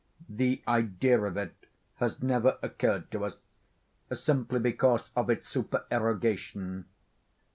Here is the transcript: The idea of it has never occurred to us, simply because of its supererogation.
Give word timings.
The 0.29 0.63
idea 0.67 1.21
of 1.21 1.37
it 1.37 1.53
has 1.97 2.23
never 2.23 2.57
occurred 2.63 3.11
to 3.11 3.23
us, 3.25 3.37
simply 4.11 4.59
because 4.59 5.11
of 5.15 5.29
its 5.29 5.47
supererogation. 5.47 6.85